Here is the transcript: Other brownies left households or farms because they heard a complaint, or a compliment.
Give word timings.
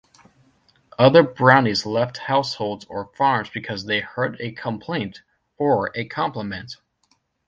Other 0.97 1.21
brownies 1.21 1.85
left 1.85 2.17
households 2.17 2.85
or 2.85 3.11
farms 3.15 3.51
because 3.51 3.85
they 3.85 3.99
heard 3.99 4.35
a 4.39 4.51
complaint, 4.51 5.21
or 5.59 5.91
a 5.93 6.05
compliment. 6.05 6.77